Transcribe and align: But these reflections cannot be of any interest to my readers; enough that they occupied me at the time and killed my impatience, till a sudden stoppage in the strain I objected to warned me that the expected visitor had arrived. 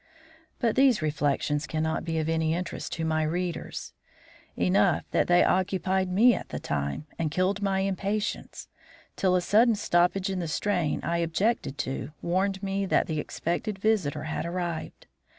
But 0.57 0.75
these 0.75 1.03
reflections 1.03 1.67
cannot 1.67 2.03
be 2.03 2.17
of 2.17 2.27
any 2.27 2.55
interest 2.55 2.91
to 2.93 3.05
my 3.05 3.21
readers; 3.21 3.93
enough 4.57 5.03
that 5.11 5.27
they 5.27 5.43
occupied 5.43 6.09
me 6.09 6.33
at 6.33 6.49
the 6.49 6.57
time 6.57 7.05
and 7.19 7.29
killed 7.29 7.61
my 7.61 7.81
impatience, 7.81 8.67
till 9.15 9.35
a 9.35 9.41
sudden 9.41 9.75
stoppage 9.75 10.31
in 10.31 10.39
the 10.39 10.47
strain 10.47 11.01
I 11.03 11.17
objected 11.19 11.77
to 11.85 12.13
warned 12.23 12.63
me 12.63 12.87
that 12.87 13.05
the 13.05 13.19
expected 13.19 13.77
visitor 13.77 14.23
had 14.23 14.43
arrived. 14.43 15.05